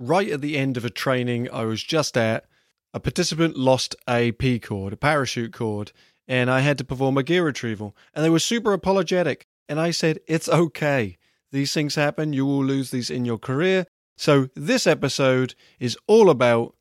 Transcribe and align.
right 0.00 0.30
at 0.30 0.40
the 0.40 0.56
end 0.56 0.76
of 0.76 0.84
a 0.84 0.90
training 0.90 1.48
I 1.52 1.64
was 1.64 1.82
just 1.82 2.16
at, 2.16 2.46
a 2.92 2.98
participant 2.98 3.56
lost 3.56 3.94
a 4.08 4.32
P 4.32 4.58
cord, 4.58 4.92
a 4.92 4.96
parachute 4.96 5.52
cord, 5.52 5.92
and 6.26 6.50
I 6.50 6.60
had 6.60 6.78
to 6.78 6.84
perform 6.84 7.18
a 7.18 7.22
gear 7.22 7.44
retrieval. 7.44 7.94
And 8.14 8.24
they 8.24 8.30
were 8.30 8.40
super 8.40 8.72
apologetic. 8.72 9.46
And 9.68 9.78
I 9.78 9.92
said, 9.92 10.18
It's 10.26 10.48
okay. 10.48 11.18
These 11.52 11.72
things 11.72 11.94
happen. 11.94 12.32
You 12.32 12.46
will 12.46 12.64
lose 12.64 12.90
these 12.90 13.10
in 13.10 13.24
your 13.24 13.38
career. 13.38 13.86
So 14.16 14.48
this 14.54 14.86
episode 14.86 15.54
is 15.78 15.96
all 16.06 16.30
about 16.30 16.74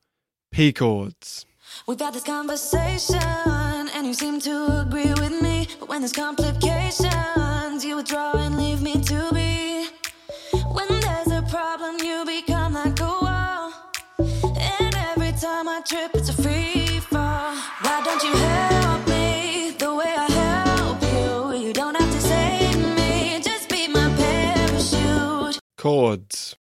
P 0.52 0.74
cords. 0.74 1.46
We've 1.88 2.00
had 2.00 2.14
this 2.14 2.24
conversation, 2.24 3.20
and 3.22 4.06
you 4.08 4.14
seem 4.14 4.40
to 4.42 4.82
agree 4.82 5.14
with 5.14 5.42
me. 5.42 5.68
But 5.80 5.90
when 5.90 6.02
there's 6.02 6.12
complications, 6.12 7.86
you 7.86 8.00
every 15.80 15.98
trip, 15.98 16.12
it's 16.16 16.30
a 16.30 16.34
free 16.34 17.00
fall. 17.00 17.56
Why 17.82 18.02
don't 18.04 18.24
you 18.24 18.34
help 18.34 19.08
me 19.08 19.72
the 19.78 19.96
way 19.96 20.14
I 20.18 20.26
help 20.26 21.02
you? 21.02 21.68
You 21.68 21.74
don't 21.74 21.96
have 21.96 22.12
to 22.12 22.22
save 22.22 22.96
me, 22.96 23.42
just 23.42 23.70
be 23.70 23.88
my 23.88 24.14
parachute. 24.16 25.60
Chords. 25.78 26.56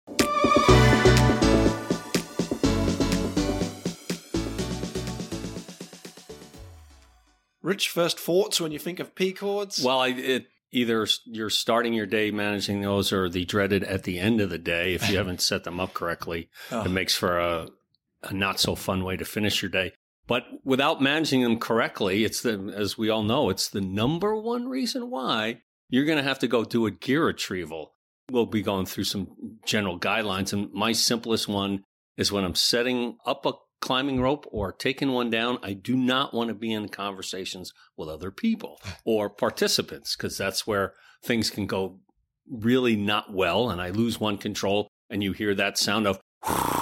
Rich, 7.62 7.88
first 7.88 8.18
thoughts 8.20 8.60
when 8.60 8.70
you 8.70 8.78
think 8.78 9.00
of 9.00 9.14
P 9.14 9.32
cords? 9.32 9.82
Well, 9.82 10.00
I, 10.00 10.08
it 10.08 10.46
either 10.72 11.06
you're 11.24 11.50
starting 11.50 11.94
your 11.94 12.06
day 12.06 12.30
managing 12.30 12.82
those, 12.82 13.12
or 13.12 13.28
the 13.28 13.44
dreaded 13.44 13.82
at 13.82 14.04
the 14.04 14.18
end 14.18 14.40
of 14.40 14.50
the 14.50 14.58
day 14.58 14.94
if 14.94 15.08
you 15.08 15.16
haven't 15.18 15.40
set 15.40 15.64
them 15.64 15.80
up 15.80 15.94
correctly. 15.94 16.48
Oh. 16.70 16.82
It 16.82 16.86
ah. 16.86 16.90
makes 16.90 17.16
for 17.16 17.38
a, 17.38 17.68
a 18.26 18.34
not 18.34 18.60
so 18.60 18.74
fun 18.74 19.04
way 19.04 19.16
to 19.16 19.24
finish 19.24 19.62
your 19.62 19.70
day. 19.70 19.92
But 20.26 20.44
without 20.64 21.00
managing 21.00 21.42
them 21.42 21.58
correctly, 21.58 22.24
it's 22.24 22.42
the 22.42 22.72
as 22.76 22.98
we 22.98 23.10
all 23.10 23.22
know, 23.22 23.48
it's 23.48 23.68
the 23.68 23.80
number 23.80 24.34
one 24.36 24.68
reason 24.68 25.08
why 25.10 25.60
you're 25.88 26.04
going 26.04 26.18
to 26.18 26.24
have 26.24 26.40
to 26.40 26.48
go 26.48 26.64
do 26.64 26.86
a 26.86 26.90
gear 26.90 27.26
retrieval. 27.26 27.92
We'll 28.30 28.46
be 28.46 28.62
going 28.62 28.86
through 28.86 29.04
some 29.04 29.58
general 29.64 30.00
guidelines, 30.00 30.52
and 30.52 30.72
my 30.72 30.92
simplest 30.92 31.46
one 31.46 31.84
is 32.16 32.32
when 32.32 32.44
I'm 32.44 32.56
setting 32.56 33.18
up 33.24 33.46
a 33.46 33.52
climbing 33.80 34.20
rope 34.20 34.46
or 34.50 34.72
taking 34.72 35.12
one 35.12 35.30
down, 35.30 35.58
I 35.62 35.74
do 35.74 35.96
not 35.96 36.34
want 36.34 36.48
to 36.48 36.54
be 36.54 36.72
in 36.72 36.88
conversations 36.88 37.72
with 37.96 38.08
other 38.08 38.32
people 38.32 38.80
or 39.04 39.30
participants 39.30 40.16
because 40.16 40.36
that's 40.36 40.66
where 40.66 40.94
things 41.22 41.50
can 41.50 41.66
go 41.66 42.00
really 42.50 42.96
not 42.96 43.32
well. 43.32 43.70
And 43.70 43.80
I 43.80 43.90
lose 43.90 44.18
one 44.18 44.38
control, 44.38 44.88
and 45.08 45.22
you 45.22 45.32
hear 45.32 45.54
that 45.54 45.78
sound 45.78 46.06
of 46.08 46.18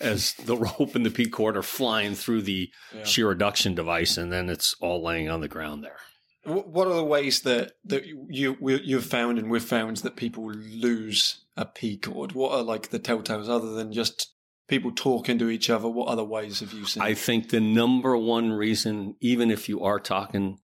as 0.00 0.34
the 0.34 0.56
rope 0.78 0.94
and 0.94 1.04
the 1.06 1.10
P 1.10 1.28
cord 1.28 1.56
are 1.56 1.62
flying 1.62 2.14
through 2.14 2.42
the 2.42 2.70
Yeah. 2.94 3.04
shear 3.04 3.28
reduction 3.28 3.74
device, 3.74 4.16
and 4.16 4.32
then 4.32 4.48
it's 4.48 4.74
all 4.80 5.02
laying 5.02 5.28
on 5.28 5.40
the 5.40 5.48
ground 5.48 5.84
there. 5.84 5.98
What 6.44 6.86
are 6.86 6.94
the 6.94 7.04
ways 7.04 7.40
that 7.40 7.72
that 7.84 8.06
you 8.06 8.56
you've 8.60 9.06
found 9.06 9.38
and 9.38 9.50
we've 9.50 9.64
found 9.64 9.96
that 9.98 10.14
people 10.14 10.44
lose 10.52 11.44
a 11.56 11.64
P 11.64 11.96
cord? 11.96 12.32
What 12.32 12.52
are 12.52 12.62
like 12.62 12.90
the 12.90 13.00
telltales 13.00 13.48
other 13.48 13.72
than 13.72 13.92
just 13.92 14.32
people 14.68 14.92
talking 14.92 15.38
to 15.40 15.48
each 15.50 15.68
other? 15.70 15.88
What 15.88 16.06
other 16.08 16.22
ways 16.24 16.60
have 16.60 16.72
you 16.72 16.86
seen? 16.86 17.02
I 17.02 17.14
think 17.14 17.50
the 17.50 17.60
number 17.60 18.16
one 18.16 18.52
reason, 18.52 19.16
even 19.20 19.50
if 19.50 19.68
you 19.68 19.82
are 19.82 19.98
talking 19.98 20.58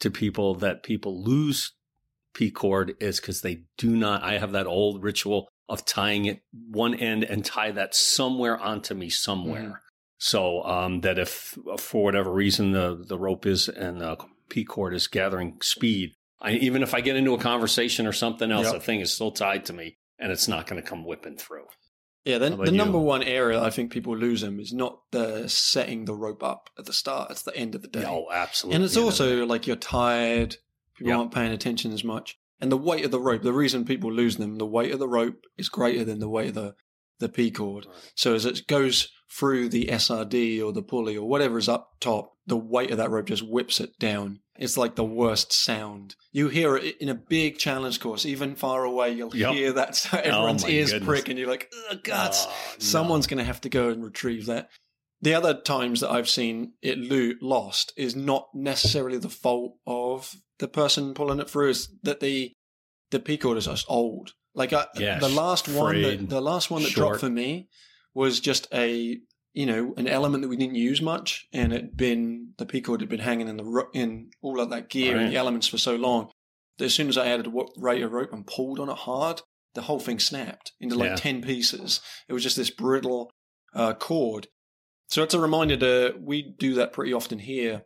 to 0.00 0.10
people, 0.10 0.54
that 0.54 0.82
people 0.82 1.22
lose 1.22 1.72
P 2.32 2.50
cord 2.50 2.94
is 2.98 3.20
because 3.20 3.42
they 3.42 3.64
do 3.76 3.94
not. 3.94 4.22
I 4.22 4.38
have 4.38 4.52
that 4.52 4.66
old 4.66 5.02
ritual 5.02 5.48
of 5.68 5.84
tying 5.84 6.24
it 6.26 6.42
one 6.70 6.94
end 6.94 7.24
and 7.24 7.44
tie 7.44 7.70
that 7.72 7.94
somewhere 7.94 8.58
onto 8.58 8.94
me 8.94 9.08
somewhere. 9.08 9.62
Mhm. 9.62 9.78
So 10.18 10.62
um, 10.64 11.00
that 11.02 11.18
if 11.18 11.58
for 11.78 12.04
whatever 12.04 12.32
reason 12.32 12.72
the 12.72 13.02
the 13.06 13.18
rope 13.18 13.44
is 13.46 13.68
and 13.68 14.00
the 14.00 14.16
P 14.48 14.64
cord 14.64 14.94
is 14.94 15.08
gathering 15.08 15.58
speed, 15.60 16.12
I, 16.40 16.52
even 16.52 16.82
if 16.82 16.94
I 16.94 17.00
get 17.00 17.16
into 17.16 17.34
a 17.34 17.38
conversation 17.38 18.06
or 18.06 18.12
something 18.12 18.50
else, 18.50 18.66
Yep. 18.66 18.74
the 18.74 18.80
thing 18.80 19.00
is 19.00 19.12
still 19.12 19.32
tied 19.32 19.64
to 19.66 19.72
me 19.72 19.98
and 20.18 20.32
it's 20.32 20.48
not 20.48 20.66
going 20.66 20.80
to 20.80 20.88
come 20.88 21.04
whipping 21.04 21.36
through. 21.36 21.66
yeah, 22.24 22.38
then 22.38 22.56
the 22.58 22.72
number 22.72 22.98
one 22.98 23.22
area 23.22 23.60
I 23.62 23.70
think 23.70 23.92
people 23.92 24.16
lose 24.16 24.40
them 24.40 24.58
is 24.58 24.72
not 24.72 24.98
the 25.12 25.48
setting 25.48 26.06
the 26.06 26.14
rope 26.14 26.42
up 26.42 26.70
at 26.78 26.84
the 26.86 26.92
start; 26.92 27.30
it's 27.30 27.42
the 27.42 27.54
end 27.56 27.74
of 27.74 27.82
the 27.82 27.88
day. 27.88 28.04
Oh, 28.06 28.26
absolutely. 28.32 28.76
and 28.76 28.84
it's 28.84 28.96
know, 28.96 29.04
also 29.04 29.44
like 29.46 29.66
you're 29.66 29.76
tired, 29.76 30.56
people 30.96 31.10
Yep. 31.10 31.18
aren't 31.18 31.34
paying 31.34 31.52
attention 31.52 31.92
as 31.92 32.02
much. 32.02 32.38
And 32.60 32.72
the 32.72 32.76
weight 32.76 33.04
of 33.04 33.10
the 33.10 33.20
rope, 33.20 33.42
the 33.42 33.52
reason 33.52 33.84
people 33.84 34.12
lose 34.12 34.36
them, 34.36 34.56
the 34.56 34.66
weight 34.66 34.92
of 34.92 34.98
the 34.98 35.08
rope 35.08 35.44
is 35.58 35.68
greater 35.68 36.04
than 36.04 36.20
the 36.20 36.28
weight 36.28 36.48
of 36.48 36.54
the, 36.54 36.74
the 37.20 37.28
P 37.28 37.50
cord. 37.50 37.86
Right. 37.86 37.94
So 38.14 38.34
as 38.34 38.46
it 38.46 38.66
goes 38.66 39.08
through 39.30 39.68
the 39.68 39.86
SRD 39.86 40.64
or 40.64 40.72
the 40.72 40.82
pulley 40.82 41.16
or 41.16 41.28
whatever 41.28 41.58
is 41.58 41.68
up 41.68 41.90
top, 42.00 42.32
the 42.46 42.56
weight 42.56 42.90
of 42.92 42.96
that 42.98 43.10
rope 43.10 43.26
just 43.26 43.46
whips 43.46 43.80
it 43.80 43.98
down. 43.98 44.40
It's 44.58 44.76
like 44.78 44.94
the 44.94 45.04
worst 45.04 45.52
sound. 45.52 46.14
You 46.32 46.48
hear 46.48 46.76
it 46.76 46.96
in 46.98 47.08
a 47.10 47.14
big 47.14 47.58
challenge 47.58 48.00
course, 48.00 48.24
even 48.24 48.54
far 48.54 48.84
away. 48.84 49.10
You'll 49.12 49.36
Yep. 49.36 49.52
hear 49.54 49.72
that 49.72 50.08
everyone's 50.14 50.64
oh 50.64 50.68
my 50.68 50.72
ears 50.72 50.92
goodness. 50.92 51.06
prick, 51.06 51.28
and 51.28 51.38
you're 51.38 51.48
like, 51.50 51.70
"Ugh, 51.90 52.02
guts." 52.02 52.46
Oh, 52.46 52.50
ah, 52.50 52.70
no. 52.72 52.78
Someone's 52.78 53.26
going 53.26 53.38
to 53.38 53.44
have 53.44 53.60
to 53.62 53.68
go 53.68 53.90
and 53.90 54.02
retrieve 54.02 54.46
that. 54.46 54.70
The 55.22 55.34
other 55.34 55.54
times 55.54 56.00
that 56.00 56.10
I've 56.10 56.28
seen 56.28 56.72
it 56.82 56.98
lo- 56.98 57.34
lost 57.40 57.92
is 57.96 58.14
not 58.14 58.48
necessarily 58.54 59.18
the 59.18 59.30
fault 59.30 59.76
of 59.86 60.34
the 60.58 60.68
person 60.68 61.14
pulling 61.14 61.40
it 61.40 61.48
through. 61.50 61.70
Is 61.70 61.88
that 62.02 62.20
the 62.20 62.52
the 63.10 63.20
P 63.20 63.36
cord 63.38 63.56
is 63.58 63.66
just 63.66 63.86
old. 63.88 64.32
Like 64.54 64.72
I, 64.72 64.86
Yeah, 64.96 65.18
the 65.18 65.28
last 65.28 65.68
one, 65.68 66.00
that, 66.02 66.28
the 66.28 66.40
last 66.40 66.70
one 66.70 66.82
that 66.82 66.90
short. 66.90 67.08
dropped 67.08 67.20
for 67.20 67.30
me 67.30 67.68
was 68.14 68.40
just 68.40 68.68
a 68.72 69.18
you 69.52 69.66
know 69.66 69.94
an 69.96 70.06
element 70.06 70.42
that 70.42 70.48
we 70.48 70.56
didn't 70.56 70.74
use 70.76 71.00
much, 71.00 71.46
and 71.52 71.72
it 71.72 71.96
been 71.96 72.52
the 72.58 72.66
P 72.66 72.80
cord 72.80 73.00
had 73.00 73.08
been 73.08 73.20
hanging 73.20 73.48
in 73.48 73.56
the 73.56 73.84
in 73.94 74.30
all 74.42 74.60
of 74.60 74.70
that 74.70 74.88
gear 74.90 75.16
and 75.16 75.32
the 75.32 75.36
elements 75.36 75.66
for 75.68 75.78
so 75.78 75.96
long. 75.96 76.30
That 76.78 76.86
as 76.86 76.94
soon 76.94 77.08
as 77.08 77.16
I 77.16 77.28
added 77.28 77.46
a 77.46 77.50
of 77.50 78.12
rope 78.12 78.32
and 78.34 78.46
pulled 78.46 78.78
on 78.80 78.90
it 78.90 78.96
hard, 78.98 79.40
the 79.74 79.82
whole 79.82 79.98
thing 80.00 80.18
snapped 80.18 80.72
into 80.78 80.94
like 80.94 81.10
Yeah. 81.10 81.16
10 81.16 81.40
pieces. 81.42 82.00
It 82.28 82.34
was 82.34 82.42
just 82.42 82.56
this 82.58 82.68
brittle 82.70 83.30
uh, 83.72 83.94
cord. 83.94 84.48
So 85.08 85.22
it's 85.22 85.34
a 85.34 85.40
reminder 85.40 85.76
to, 85.76 86.14
we 86.20 86.42
do 86.58 86.74
that 86.74 86.92
pretty 86.92 87.12
often 87.12 87.38
here. 87.38 87.82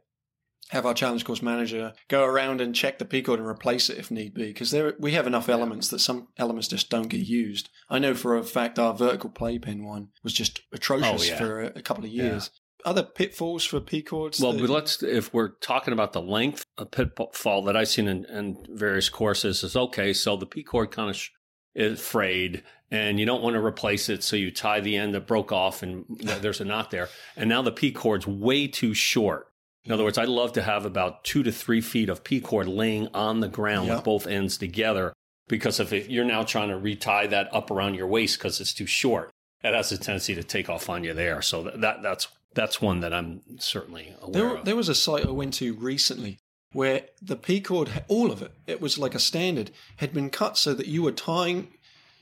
Have 0.71 0.87
our 0.87 0.95
challenge 0.95 1.25
course 1.25 1.43
manager 1.43 1.95
go 2.09 2.25
around 2.25 2.61
and 2.61 2.73
check 2.75 2.99
the 3.01 3.05
P 3.05 3.23
cord 3.23 3.41
and 3.41 3.49
replace 3.49 3.91
it 3.91 3.99
if 3.99 4.09
need 4.13 4.35
be, 4.35 4.45
because 4.47 4.71
there 4.71 4.95
we 5.01 5.13
have 5.13 5.27
enough 5.27 5.49
elements 5.49 5.89
that 5.89 5.99
some 5.99 6.29
elements 6.39 6.69
just 6.69 6.89
don't 6.91 7.09
get 7.09 7.27
used. 7.27 7.69
I 7.89 7.99
know 7.99 8.15
for 8.15 8.37
a 8.37 8.45
fact 8.45 8.79
our 8.79 8.95
vertical 8.95 9.31
playpen 9.31 9.85
one 9.85 10.11
was 10.23 10.33
just 10.33 10.61
atrocious 10.73 11.23
Oh, 11.23 11.25
yeah. 11.25 11.39
for 11.39 11.61
a, 11.63 11.67
a 11.79 11.83
couple 11.83 12.05
of 12.05 12.11
years. 12.11 12.53
Other 12.85 13.03
pitfalls 13.03 13.65
for 13.65 13.81
P 13.81 14.01
cords? 14.01 14.41
Well, 14.41 14.53
that- 14.53 14.71
let's 14.71 15.03
if 15.03 15.35
we're 15.35 15.57
talking 15.61 15.93
about 15.93 16.13
the 16.13 16.23
length 16.23 16.65
of 16.79 16.93
pitfall 16.93 17.65
that 17.65 17.77
I've 17.77 17.89
seen 17.89 18.07
in, 18.07 18.25
in 18.27 18.65
various 18.71 19.09
courses 19.09 19.65
is 19.65 19.75
okay. 19.75 20.13
So 20.13 20.37
the 20.37 20.47
P 20.47 20.63
cord 20.63 20.93
kind 20.93 21.11
of 21.11 21.17
sh- 21.17 21.31
is 21.75 22.01
frayed, 22.01 22.63
and 22.91 23.21
you 23.21 23.27
don't 23.27 23.43
want 23.43 23.55
to 23.55 23.65
replace 23.65 24.09
it, 24.09 24.23
so 24.23 24.37
you 24.37 24.51
tie 24.51 24.81
the 24.81 24.97
end 24.97 25.15
that 25.15 25.27
broke 25.27 25.53
off, 25.53 25.83
and 25.83 26.05
there's 26.41 26.61
a 26.61 26.65
knot 26.65 26.91
there. 26.91 27.09
And 27.37 27.49
now 27.49 27.63
the 27.63 27.73
P 27.73 27.93
cord's 27.93 28.27
way 28.27 28.67
too 28.67 28.95
short. 28.95 29.47
In 29.85 29.93
other 29.93 30.05
words, 30.05 30.19
I'd 30.19 30.29
love 30.29 30.53
to 30.55 30.63
have 30.63 30.85
about 30.85 31.25
two 31.25 31.43
to 31.43 31.51
three 31.53 31.81
feet 31.81 32.09
of 32.09 32.23
P 32.25 32.41
cord 32.41 32.67
laying 32.69 33.09
on 33.15 33.41
the 33.41 33.49
ground 33.49 33.87
Yeah. 33.89 33.97
with 33.97 34.05
both 34.05 34.27
ends 34.27 34.59
together. 34.59 35.13
Because 35.49 35.81
if 35.81 35.93
it, 35.93 36.11
you're 36.11 36.25
now 36.25 36.43
trying 36.45 36.69
to 36.69 36.77
retie 36.77 37.27
that 37.29 37.53
up 37.53 37.71
around 37.71 37.95
your 37.95 38.07
waist 38.07 38.39
because 38.39 38.61
it's 38.61 38.73
too 38.75 38.87
short, 38.87 39.31
it 39.65 39.75
has 39.75 39.91
a 39.91 39.99
tendency 39.99 40.35
to 40.37 40.45
take 40.45 40.69
off 40.69 40.89
on 40.89 41.03
you 41.03 41.13
there. 41.15 41.43
So 41.43 41.63
that, 41.65 41.81
that 41.81 42.03
that's 42.03 42.29
that's 42.55 42.81
one 42.83 43.01
that 43.01 43.13
I'm 43.15 43.41
certainly 43.59 44.15
aware 44.21 44.33
There, 44.33 44.57
of. 44.57 44.65
there 44.65 44.77
was 44.77 44.89
a 44.89 44.95
site 44.95 45.27
I 45.27 45.31
went 45.31 45.55
to 45.55 45.73
recently 45.75 46.39
where 46.73 47.03
the 47.21 47.37
P 47.37 47.61
cord, 47.61 47.91
all 48.09 48.31
of 48.31 48.43
it, 48.43 48.53
it 48.67 48.81
was 48.81 48.99
like 48.99 49.15
a 49.15 49.19
standard, 49.19 49.71
had 49.97 50.13
been 50.13 50.31
cut 50.31 50.57
so 50.57 50.75
that 50.75 50.87
you 50.87 51.03
were 51.03 51.13
tying 51.13 51.69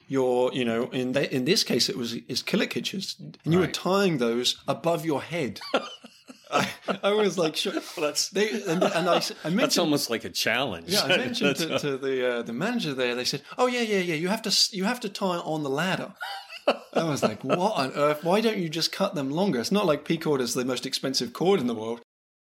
your, 0.09 0.53
you 0.55 0.65
know, 0.65 0.85
in 0.91 1.13
they, 1.13 1.29
in 1.29 1.45
this 1.45 1.63
case 1.65 1.89
it 1.89 1.97
was 1.97 2.15
is 2.15 2.43
killick 2.43 2.73
hitches, 2.73 3.17
and 3.19 3.53
you 3.53 3.59
were 3.59 3.67
tying 3.67 4.19
those 4.19 4.63
above 4.67 5.05
your 5.05 5.23
head. 5.23 5.61
I, 6.51 6.67
I 7.03 7.13
was 7.13 7.37
like, 7.37 7.57
sure. 7.57 7.75
that's 8.01 8.31
They, 8.31 8.49
and, 8.63 8.83
and 8.83 9.07
I, 9.07 9.17
I 9.17 9.19
that's 9.19 9.45
mentioned, 9.45 9.79
almost 9.81 10.09
like 10.09 10.25
a 10.25 10.31
challenge. 10.31 10.89
yeah, 10.89 11.03
I 11.03 11.17
mentioned 11.19 11.57
to, 11.57 11.79
to 11.79 11.99
the 11.99 12.37
uh, 12.37 12.43
the 12.43 12.55
manager 12.55 12.95
there. 12.95 13.15
They 13.15 13.27
said, 13.27 13.43
"Oh 13.59 13.67
yeah, 13.67 13.83
yeah, 13.83 13.99
yeah. 13.99 14.15
You 14.15 14.29
have 14.29 14.41
to 14.43 14.77
you 14.77 14.85
have 14.85 15.01
to 15.01 15.11
tie 15.11 15.37
it 15.37 15.43
on 15.45 15.63
the 15.63 15.69
ladder." 15.69 16.15
I 16.95 17.05
was 17.05 17.23
like, 17.23 17.45
"What 17.45 17.77
on 17.77 17.93
earth? 17.93 18.25
Why 18.25 18.41
don't 18.41 18.57
you 18.57 18.71
just 18.71 18.93
cut 18.93 19.15
them 19.15 19.31
longer?" 19.31 19.61
It's 19.61 19.71
not 19.73 19.85
like 19.85 20.07
P 20.07 20.17
cord 20.17 20.41
is 20.41 20.55
the 20.55 20.65
most 20.65 20.87
expensive 20.87 21.35
cord 21.35 21.61
in 21.61 21.67
the 21.67 21.75
world. 21.75 22.01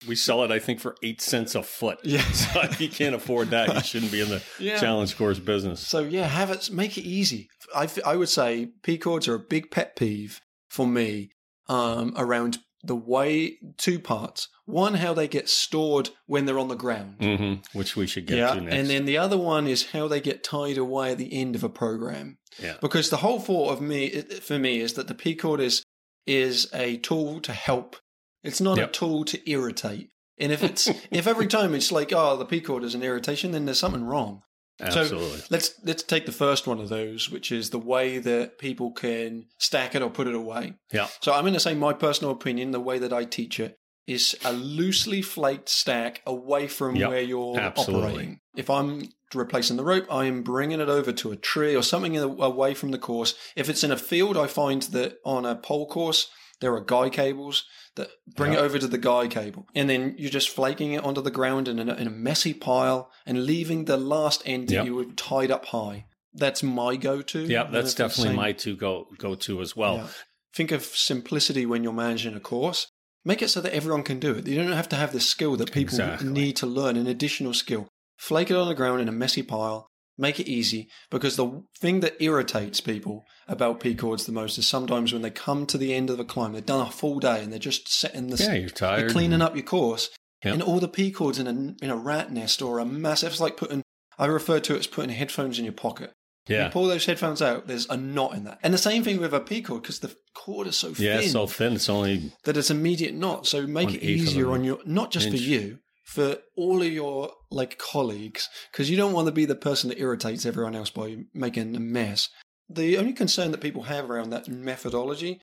We 0.08 0.16
sell 0.16 0.44
it, 0.44 0.52
I 0.52 0.60
think, 0.60 0.80
for 0.80 0.96
eight 1.04 1.22
cents 1.22 1.56
a 1.56 1.64
foot. 1.64 2.00
Yeah. 2.04 2.22
So 2.34 2.62
if 2.62 2.80
you 2.82 2.90
can't 2.90 3.16
afford 3.16 3.50
that, 3.52 3.74
you 3.74 3.82
shouldn't 3.82 4.12
be 4.12 4.22
in 4.22 4.30
the 4.30 4.42
Yeah. 4.60 4.80
challenge 4.80 5.18
course 5.18 5.40
business. 5.40 5.80
So 5.80 6.00
yeah, 6.00 6.28
have 6.28 6.50
it 6.52 6.70
make 6.72 6.98
it 6.98 7.04
easy. 7.06 7.50
I, 7.76 7.88
I 8.06 8.16
would 8.16 8.30
say 8.30 8.70
P 8.84 8.98
cords 8.98 9.28
are 9.28 9.36
a 9.36 9.40
big 9.40 9.72
pet 9.72 9.96
peeve 9.96 10.42
for 10.70 10.86
me 10.88 11.30
um, 11.70 12.14
around 12.18 12.60
the 12.84 12.96
way 12.96 13.58
two 13.78 13.98
parts. 14.00 14.50
One, 14.66 14.96
how 14.96 15.14
they 15.14 15.28
get 15.28 15.48
stored 15.50 16.10
when 16.26 16.46
they're 16.46 16.60
on 16.60 16.68
the 16.68 16.76
ground. 16.76 17.16
hmm 17.22 17.54
Which 17.78 17.96
we 17.96 18.08
should 18.08 18.26
get 18.28 18.38
yeah, 18.38 18.54
to 18.56 18.62
next. 18.62 18.76
and 18.76 18.90
then 18.90 19.06
the 19.06 19.18
other 19.18 19.38
one 19.38 19.68
is 19.68 19.92
how 19.92 20.08
they 20.10 20.20
get 20.22 20.44
tied 20.44 20.78
away 20.78 21.12
at 21.12 21.18
the 21.18 21.34
end 21.34 21.56
of 21.56 21.64
a 21.64 21.70
program. 21.70 22.38
yeah. 22.62 22.76
Because 22.82 23.10
the 23.10 23.18
whole 23.18 23.40
thought 23.40 23.72
of 23.72 23.82
me, 23.82 24.10
for 24.42 24.60
me, 24.60 24.80
is 24.82 24.94
that 24.94 25.08
the 25.08 25.16
P 25.16 25.36
cord 25.36 25.60
is 25.62 25.84
is 26.26 26.70
a 26.74 26.98
tool 26.98 27.40
to 27.42 27.52
help. 27.54 27.96
It's 28.44 28.62
not 28.62 28.78
Yep. 28.78 28.90
a 28.90 28.92
tool 28.92 29.26
to 29.26 29.50
irritate. 29.50 30.10
And 30.38 30.52
if 30.52 30.64
it's 30.64 30.88
if 31.12 31.28
every 31.28 31.48
time 31.48 31.74
it's 31.76 31.92
like, 31.92 32.12
oh, 32.14 32.38
the 32.38 32.46
P 32.46 32.62
cord 32.62 32.84
is 32.84 32.96
an 32.96 33.04
irritation, 33.04 33.52
then 33.52 33.66
there's 33.66 33.80
something 33.80 34.04
wrong. 34.04 34.42
Absolutely. 34.80 35.38
So 35.40 35.46
let's 35.52 35.74
let's 35.84 36.04
take 36.04 36.26
the 36.26 36.32
first 36.32 36.66
one 36.68 36.80
of 36.80 36.90
those, 36.90 37.30
which 37.30 37.52
is 37.52 37.70
the 37.70 37.80
way 37.80 38.18
that 38.18 38.58
people 38.58 38.92
can 38.92 39.46
stack 39.60 39.94
it 39.96 40.02
or 40.02 40.10
put 40.10 40.28
it 40.28 40.36
away. 40.36 40.74
yeah. 40.92 41.08
So 41.22 41.32
I'm 41.34 41.44
going 41.44 41.54
to 41.54 41.60
say 41.60 41.74
my 41.76 41.94
personal 41.94 42.32
opinion, 42.32 42.72
the 42.72 42.80
way 42.80 42.98
that 43.00 43.14
I 43.14 43.24
teach 43.24 43.60
it, 43.60 43.78
is 44.08 44.36
a 44.44 44.52
loosely 44.52 45.22
flaked 45.22 45.70
stack 45.70 46.22
away 46.26 46.68
from 46.68 46.96
Yep, 46.96 47.10
where 47.10 47.22
you're 47.22 47.60
absolutely. 47.60 48.10
operating. 48.10 48.40
If 48.58 48.70
I'm 48.70 49.10
replacing 49.34 49.78
the 49.78 49.84
rope, 49.86 50.06
I 50.12 50.26
am 50.26 50.42
bringing 50.44 50.82
it 50.82 50.90
over 50.90 51.12
to 51.14 51.32
a 51.32 51.36
tree 51.38 51.76
or 51.76 51.84
something 51.84 52.18
away 52.18 52.74
from 52.74 52.92
the 52.92 52.98
course. 52.98 53.36
If 53.56 53.70
it's 53.70 53.84
in 53.84 53.92
a 53.92 53.98
field, 53.98 54.36
I 54.38 54.48
find 54.48 54.82
that 54.84 55.18
on 55.24 55.46
a 55.46 55.56
pole 55.56 55.88
course, 55.88 56.30
there 56.62 56.74
are 56.74 56.82
guy 56.82 57.10
cables 57.10 57.66
that 57.96 58.10
bring 58.36 58.54
Yep. 58.54 58.62
it 58.62 58.64
over 58.66 58.80
to 58.80 58.88
the 58.88 58.98
guy 58.98 59.28
cable. 59.28 59.68
And 59.76 59.90
then 59.90 60.16
you're 60.18 60.30
just 60.32 60.50
flaking 60.50 60.94
it 60.94 61.04
onto 61.04 61.22
the 61.22 61.32
ground 61.32 61.68
in 61.68 61.78
a, 61.80 61.94
in 61.96 62.08
a 62.08 62.12
messy 62.12 62.54
pile 62.54 63.12
and 63.26 63.46
leaving 63.46 63.86
the 63.86 63.98
last 63.98 64.42
end 64.46 64.70
that 64.70 64.74
Yep. 64.76 64.86
you 64.86 64.96
would 64.96 65.18
tied 65.18 65.52
up 65.52 65.66
high. 65.66 66.06
That's 66.34 66.64
my 66.64 66.96
go-to. 66.96 67.42
Yeah, 67.44 67.62
I 67.62 67.64
don't 67.66 67.74
know 67.74 67.82
that's 67.82 67.94
definitely 67.94 68.36
my 68.36 68.52
two 68.54 68.76
go 68.76 69.08
go 69.18 69.36
to 69.36 69.62
as 69.62 69.76
well. 69.76 69.98
yeah. 69.98 70.08
Think 70.56 70.72
of 70.72 70.84
simplicity 70.84 71.66
when 71.66 71.84
you're 71.84 71.94
managing 71.94 72.36
a 72.36 72.40
course. 72.40 72.88
Make 73.26 73.42
it 73.42 73.50
so 73.50 73.62
that 73.62 73.74
everyone 73.74 74.04
can 74.04 74.20
do 74.20 74.32
it. 74.34 74.48
You 74.48 74.56
don't 74.62 74.72
have 74.74 74.90
to 74.90 74.96
have 74.96 75.14
the 75.14 75.20
skill 75.20 75.56
that 75.58 75.72
people 75.72 75.94
Exactly. 75.96 76.30
need 76.30 76.56
to 76.58 76.66
learn, 76.66 76.98
an 76.98 77.08
additional 77.08 77.54
skill. 77.54 77.88
Flake 78.18 78.52
it 78.52 78.58
on 78.58 78.68
the 78.68 78.76
ground 78.76 79.02
in 79.02 79.08
a 79.08 79.12
messy 79.14 79.44
pile. 79.44 79.88
Make 80.18 80.40
it 80.40 80.48
easy 80.48 80.90
because 81.10 81.36
the 81.38 81.64
thing 81.80 82.02
that 82.02 82.22
irritates 82.22 82.80
people 82.82 83.26
about 83.48 83.80
P 83.80 83.96
cords 83.96 84.26
the 84.26 84.32
most 84.32 84.58
is 84.60 84.68
sometimes 84.68 85.12
when 85.12 85.24
they 85.24 85.32
come 85.32 85.66
to 85.66 85.78
the 85.78 85.94
end 85.94 86.10
of 86.12 86.20
a 86.20 86.24
climb, 86.26 86.54
they've 86.54 86.64
done 86.66 86.86
a 86.88 86.92
full 86.92 87.20
day 87.20 87.42
and 87.42 87.52
they're 87.52 87.58
just 87.60 87.92
setting 87.92 88.28
the 88.28 88.38
Yeah, 88.42 88.54
you're 88.54 88.70
tired. 88.70 89.00
you're 89.02 89.10
cleaning 89.10 89.42
up 89.42 89.56
your 89.56 89.66
course, 89.66 90.10
Yep. 90.46 90.54
and 90.54 90.62
all 90.62 90.80
the 90.80 90.88
P 90.88 91.10
chords 91.12 91.40
in 91.40 91.48
a 91.48 91.84
in 91.84 91.90
a 91.90 91.96
rat 91.96 92.32
nest 92.32 92.62
or 92.62 92.78
a 92.80 92.86
massive. 92.86 93.32
It's 93.32 93.42
like 93.42 93.58
putting. 93.58 93.82
I 94.20 94.28
refer 94.28 94.60
to 94.60 94.76
it 94.76 94.80
as 94.80 94.88
putting 94.88 95.10
headphones 95.10 95.58
in 95.58 95.66
your 95.66 95.74
pocket. 95.74 96.12
Yeah. 96.48 96.66
You 96.66 96.72
pull 96.72 96.86
those 96.88 97.06
headphones 97.06 97.42
out, 97.42 97.68
there's 97.68 97.90
a 97.90 97.96
knot 97.98 98.36
in 98.36 98.44
that. 98.44 98.60
And 98.62 98.74
the 98.74 98.78
same 98.78 99.02
thing 99.04 99.20
with 99.20 99.34
a 99.34 99.40
P 99.40 99.62
cord 99.64 99.82
because 99.82 100.00
the 100.00 100.14
cord 100.36 100.68
is 100.68 100.76
so 100.76 100.90
Yeah, 100.98 101.22
thin 101.22 101.30
so 101.30 101.48
thin. 101.48 101.74
It's 101.74 101.90
only 101.90 102.34
that 102.44 102.56
it's 102.58 102.70
immediate 102.70 103.16
knot. 103.16 103.48
So 103.48 103.66
make 103.66 103.94
it 103.94 104.04
easier 104.04 104.52
on 104.52 104.64
your 104.64 104.78
not 104.86 105.10
just 105.10 105.30
for 105.30 105.38
you, 105.38 105.80
for 106.14 106.38
all 106.56 106.82
of 106.82 106.88
your 106.92 107.32
like 107.50 107.78
colleagues, 107.78 108.50
because 108.72 108.90
you 108.90 108.98
don't 108.98 109.14
want 109.14 109.28
to 109.28 109.32
be 109.34 109.46
the 109.46 109.56
person 109.56 109.90
that 109.90 110.00
irritates 110.00 110.46
everyone 110.46 110.76
else 110.76 110.90
by 110.90 111.18
making 111.34 111.76
a 111.76 111.80
mess. 111.80 112.30
The 112.70 112.98
only 112.98 113.14
concern 113.14 113.52
that 113.52 113.62
people 113.62 113.84
have 113.84 114.10
around 114.10 114.30
that 114.30 114.48
methodology 114.48 115.42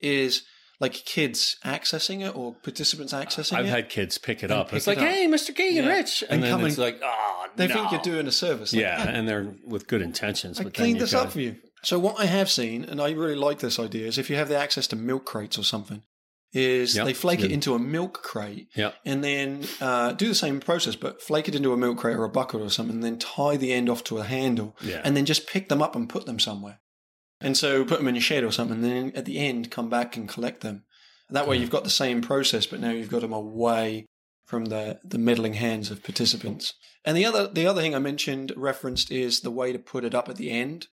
is 0.00 0.42
like 0.78 0.92
kids 0.92 1.56
accessing 1.64 2.26
it 2.26 2.34
or 2.34 2.54
participants 2.62 3.12
accessing 3.12 3.52
it. 3.52 3.58
I've 3.60 3.66
had 3.66 3.88
kids 3.90 4.16
pick 4.18 4.42
it 4.42 4.50
up. 4.50 4.68
pick 4.68 4.78
It's 4.78 4.86
like, 4.86 4.98
up. 4.98 5.04
hey, 5.04 5.26
Mr. 5.26 5.54
Keegan, 5.54 5.84
Yeah. 5.84 5.90
Rich, 5.90 6.22
and, 6.30 6.42
And 6.42 6.60
then 6.60 6.66
it's 6.66 6.78
like, 6.78 7.00
oh, 7.02 7.46
they 7.56 7.66
no. 7.66 7.74
think 7.74 7.92
you're 7.92 8.00
doing 8.00 8.26
a 8.26 8.32
service. 8.32 8.72
Like, 8.72 8.80
yeah, 8.82 8.96
"Ah, 9.06 9.10
and 9.10 9.28
they're 9.28 9.54
with 9.66 9.86
good 9.88 10.00
intentions. 10.00 10.58
I 10.58 10.64
but 10.64 10.74
cleaned 10.74 11.00
this 11.00 11.12
gotta- 11.12 11.26
up 11.26 11.32
for 11.32 11.40
you. 11.40 11.56
So 11.82 11.98
what 11.98 12.18
I 12.20 12.26
have 12.26 12.50
seen, 12.50 12.84
and 12.84 13.00
I 13.00 13.10
really 13.12 13.34
like 13.34 13.58
this 13.60 13.78
idea, 13.78 14.06
is 14.06 14.16
if 14.18 14.28
you 14.30 14.36
have 14.36 14.48
the 14.48 14.56
access 14.56 14.86
to 14.88 14.96
milk 14.96 15.24
crates 15.26 15.58
or 15.58 15.64
something, 15.64 16.02
is 16.52 16.96
Yep, 16.96 17.06
they 17.06 17.14
flake 17.14 17.40
it 17.40 17.52
into 17.52 17.74
a 17.74 17.78
milk 17.78 18.22
crate 18.22 18.68
Yep. 18.74 18.94
and 19.04 19.22
then 19.22 19.64
uh, 19.80 20.12
do 20.12 20.28
the 20.28 20.34
same 20.34 20.60
process, 20.60 20.96
but 20.96 21.22
flake 21.22 21.48
it 21.48 21.54
into 21.54 21.72
a 21.72 21.76
milk 21.76 21.98
crate 21.98 22.16
or 22.16 22.24
a 22.24 22.28
bucket 22.28 22.60
or 22.60 22.70
something, 22.70 22.96
and 22.96 23.04
then 23.04 23.18
tie 23.18 23.56
the 23.56 23.72
end 23.72 23.88
off 23.88 24.02
to 24.04 24.18
a 24.18 24.24
handle, 24.24 24.76
Yeah. 24.80 25.00
and 25.04 25.16
then 25.16 25.24
just 25.26 25.46
pick 25.46 25.68
them 25.68 25.80
up 25.82 25.94
and 25.94 26.08
put 26.08 26.26
them 26.26 26.38
somewhere. 26.38 26.80
And 27.40 27.56
so 27.56 27.84
put 27.84 27.98
them 27.98 28.08
in 28.08 28.16
your 28.16 28.22
shed 28.22 28.44
or 28.44 28.52
something, 28.52 28.76
and 28.76 28.84
then 28.84 29.12
at 29.14 29.24
the 29.24 29.38
end 29.38 29.70
come 29.70 29.88
back 29.88 30.16
and 30.16 30.28
collect 30.28 30.60
them. 30.60 30.84
That 31.30 31.46
way 31.46 31.56
you've 31.58 31.70
got 31.70 31.84
the 31.84 31.90
same 31.90 32.22
process, 32.22 32.66
but 32.66 32.80
now 32.80 32.90
you've 32.90 33.08
got 33.08 33.20
them 33.20 33.32
away 33.32 34.06
from 34.44 34.64
the, 34.64 34.98
the 35.04 35.18
meddling 35.18 35.54
hands 35.54 35.90
of 35.92 36.02
participants. 36.02 36.74
And 37.04 37.16
the 37.16 37.24
other 37.24 37.46
the 37.46 37.66
other 37.68 37.80
thing 37.80 37.94
I 37.94 38.00
mentioned 38.00 38.52
referenced 38.56 39.12
is 39.12 39.40
the 39.40 39.50
way 39.52 39.72
to 39.72 39.78
put 39.78 40.04
it 40.04 40.12
up 40.14 40.28
at 40.28 40.36
the 40.36 40.50
end. 40.50 40.88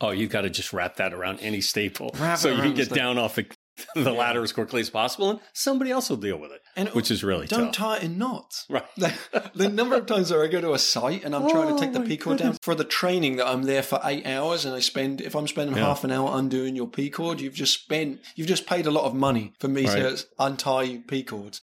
Oh, 0.00 0.10
you've 0.12 0.30
got 0.30 0.40
to 0.42 0.50
just 0.50 0.72
wrap 0.72 0.96
that 0.96 1.12
around 1.12 1.40
any 1.40 1.60
staple, 1.60 2.10
Wrap 2.18 2.38
so 2.38 2.48
you 2.48 2.62
can 2.62 2.72
get 2.74 2.88
down 2.88 3.18
off 3.18 3.34
the, 3.34 3.44
the 3.94 4.02
Yeah. 4.02 4.10
ladder 4.10 4.42
as 4.42 4.52
quickly 4.52 4.80
as 4.80 4.90
possible, 4.90 5.30
and 5.30 5.40
somebody 5.52 5.90
else 5.90 6.10
will 6.10 6.16
deal 6.16 6.36
with 6.38 6.52
it, 6.52 6.60
And 6.76 6.88
which 6.90 7.10
is 7.10 7.22
really 7.24 7.46
don't 7.46 7.66
tough. 7.72 7.74
tie 7.74 7.96
it 7.98 8.02
in 8.04 8.18
knots. 8.18 8.66
right. 8.70 8.84
The, 8.96 9.12
the 9.54 9.68
number 9.68 9.96
of 9.96 10.06
times 10.06 10.30
where 10.30 10.42
I 10.44 10.48
go 10.48 10.60
to 10.60 10.72
a 10.74 10.78
site 10.78 11.24
and 11.24 11.34
I'm 11.34 11.48
trying 11.48 11.68
to 11.68 11.74
Oh 11.74 11.78
take 11.78 11.92
the 11.92 12.00
my 12.00 12.06
P 12.06 12.16
cord 12.16 12.38
down 12.38 12.56
for 12.62 12.74
the 12.74 12.84
training 12.84 13.36
that 13.36 13.46
I'm 13.46 13.62
there 13.64 13.82
for 13.82 14.00
eight 14.04 14.26
hours 14.26 14.64
and 14.64 14.74
I 14.74 14.80
spend 14.80 15.20
if 15.20 15.34
I'm 15.34 15.48
spending 15.48 15.76
Yeah. 15.76 15.84
half 15.86 16.04
an 16.04 16.10
hour 16.10 16.30
undoing 16.38 16.76
your 16.76 16.88
P 16.88 17.10
cord, 17.10 17.40
you've 17.40 17.54
just 17.54 17.74
spent 17.82 18.20
you've 18.36 18.48
just 18.48 18.66
paid 18.66 18.86
a 18.86 18.90
lot 18.90 19.04
of 19.04 19.14
money 19.14 19.52
for 19.60 19.68
me 19.68 19.84
to 19.86 20.04
Right. 20.10 20.24
untie 20.38 21.02
P 21.08 21.22
cords. 21.22 21.62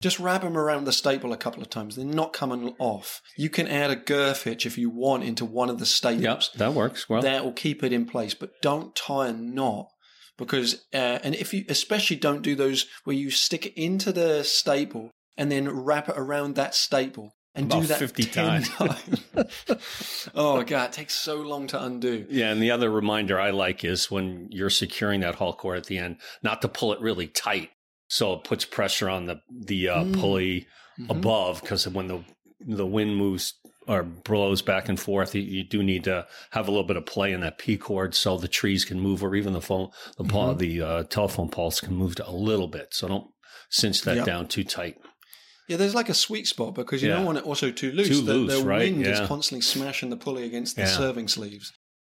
Just 0.00 0.20
wrap 0.20 0.42
them 0.42 0.56
around 0.56 0.84
the 0.84 0.92
staple 0.92 1.32
a 1.32 1.36
couple 1.36 1.60
of 1.60 1.70
times. 1.70 1.96
They're 1.96 2.04
not 2.04 2.32
coming 2.32 2.72
off. 2.78 3.20
You 3.36 3.50
can 3.50 3.66
add 3.66 3.90
a 3.90 3.96
girth 3.96 4.44
hitch 4.44 4.64
if 4.64 4.78
you 4.78 4.90
want 4.90 5.24
into 5.24 5.44
one 5.44 5.68
of 5.68 5.80
the 5.80 5.86
staples. 5.86 6.22
Yep, 6.22 6.42
that 6.58 6.72
works 6.72 7.08
well. 7.08 7.20
that 7.22 7.44
will 7.44 7.52
keep 7.52 7.82
it 7.82 7.92
in 7.92 8.06
place, 8.06 8.32
but 8.32 8.52
don't 8.62 8.94
tie 8.94 9.26
a 9.26 9.32
knot 9.32 9.88
because, 10.38 10.86
uh, 10.94 11.18
and 11.22 11.34
if 11.34 11.52
you 11.52 11.64
especially 11.68 12.16
don't 12.16 12.40
do 12.42 12.54
those 12.54 12.86
where 13.04 13.14
you 13.16 13.30
stick 13.30 13.66
it 13.66 13.74
into 13.78 14.12
the 14.12 14.42
staple 14.44 15.10
and 15.36 15.52
then 15.52 15.68
wrap 15.68 16.08
it 16.08 16.14
around 16.16 16.54
that 16.54 16.74
staple 16.74 17.32
and 17.54 17.66
About 17.66 17.80
do 17.82 17.86
that 17.88 17.98
50 17.98 18.22
10 18.24 18.62
times. 18.62 19.24
oh 20.34 20.62
god, 20.62 20.90
it 20.90 20.92
takes 20.92 21.14
so 21.14 21.36
long 21.36 21.66
to 21.68 21.82
undo. 21.82 22.26
Yeah, 22.30 22.50
and 22.50 22.62
the 22.62 22.70
other 22.70 22.90
reminder 22.90 23.38
I 23.40 23.50
like 23.50 23.84
is 23.84 24.10
when 24.10 24.48
you're 24.50 24.70
securing 24.70 25.20
that 25.20 25.34
haul 25.36 25.52
cord 25.54 25.78
at 25.78 25.86
the 25.86 25.98
end, 25.98 26.16
not 26.42 26.62
to 26.62 26.68
pull 26.68 26.92
it 26.92 27.00
really 27.00 27.26
tight, 27.26 27.70
so 28.08 28.32
it 28.34 28.44
puts 28.44 28.64
pressure 28.64 29.08
on 29.08 29.26
the 29.26 29.40
the 29.50 29.88
uh, 29.88 30.04
Mm. 30.04 30.20
pulley 30.20 30.66
Mhm. 31.00 31.10
above. 31.10 31.60
Because 31.62 31.86
when 31.88 32.06
the 32.08 32.24
the 32.60 32.86
wind 32.86 33.16
moves 33.16 33.54
or 33.88 34.02
blows 34.04 34.62
back 34.62 34.88
and 34.88 35.00
forth, 35.00 35.34
you, 35.34 35.40
you 35.42 35.64
do 35.64 35.82
need 35.82 36.04
to 36.04 36.26
have 36.50 36.68
a 36.68 36.70
little 36.70 36.86
bit 36.86 36.96
of 36.98 37.06
play 37.06 37.32
in 37.32 37.40
that 37.40 37.58
P 37.58 37.76
cord, 37.76 38.14
so 38.14 38.36
the 38.36 38.46
trees 38.46 38.84
can 38.84 39.00
move, 39.00 39.24
or 39.24 39.34
even 39.34 39.54
the 39.54 39.60
phone, 39.62 39.88
the 40.18 40.24
paw, 40.24 40.54
Mhm. 40.54 40.58
the 40.58 40.82
uh, 40.82 41.02
telephone 41.04 41.48
poles 41.48 41.80
can 41.80 41.94
move 41.94 42.14
a 42.24 42.30
little 42.32 42.68
bit. 42.68 42.88
So 42.92 43.08
don't 43.08 43.26
cinch 43.70 44.02
that 44.02 44.16
Yep. 44.18 44.26
down 44.26 44.46
too 44.48 44.62
tight. 44.64 44.96
Yeah, 45.68 45.76
there's 45.76 45.94
like 45.94 46.08
a 46.08 46.14
sweet 46.14 46.46
spot 46.46 46.74
because 46.74 47.02
you 47.02 47.08
Yeah. 47.08 47.16
don't 47.16 47.26
want 47.26 47.38
it 47.38 47.44
also 47.44 47.70
too 47.70 47.92
loose. 47.92 48.08
Too 48.08 48.22
the, 48.22 48.34
loose, 48.34 48.60
the 48.60 48.64
right, 48.66 48.92
wind 48.92 49.06
is 49.06 49.20
constantly 49.26 49.60
smashing 49.62 50.10
the 50.10 50.16
pulley 50.16 50.44
against 50.44 50.76
the 50.76 50.82
Yeah. 50.82 50.96
serving 50.96 51.28
sleeves. 51.28 51.72